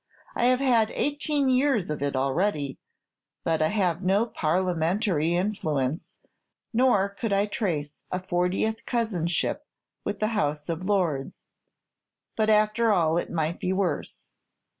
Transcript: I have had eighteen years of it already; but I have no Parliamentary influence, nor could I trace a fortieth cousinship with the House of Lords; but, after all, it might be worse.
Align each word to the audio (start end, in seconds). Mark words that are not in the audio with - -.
I 0.33 0.45
have 0.45 0.61
had 0.61 0.89
eighteen 0.95 1.47
years 1.47 1.91
of 1.91 2.01
it 2.01 2.15
already; 2.15 2.79
but 3.43 3.61
I 3.61 3.67
have 3.67 4.01
no 4.01 4.25
Parliamentary 4.25 5.35
influence, 5.35 6.17
nor 6.73 7.07
could 7.07 7.31
I 7.31 7.45
trace 7.45 8.01
a 8.11 8.19
fortieth 8.19 8.87
cousinship 8.87 9.67
with 10.03 10.17
the 10.17 10.29
House 10.29 10.69
of 10.69 10.85
Lords; 10.89 11.45
but, 12.35 12.49
after 12.49 12.91
all, 12.91 13.19
it 13.19 13.29
might 13.29 13.59
be 13.59 13.71
worse. 13.71 14.23